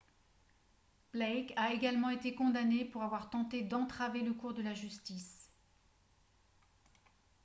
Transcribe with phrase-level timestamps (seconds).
[1.13, 5.47] blake a également été condamné pour avoir tenté d'entraver le cours de la justice